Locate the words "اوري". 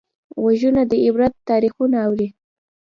2.05-2.27